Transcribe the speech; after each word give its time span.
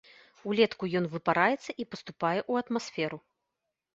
Улетку 0.51 0.87
ён 0.99 1.05
выпараецца 1.15 1.71
і 1.83 1.85
паступае 1.91 2.39
ў 2.51 2.53
атмасферу. 2.65 3.17